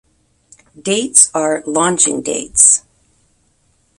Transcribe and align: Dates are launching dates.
Dates 0.81 1.29
are 1.31 1.61
launching 1.67 2.23
dates. 2.23 2.81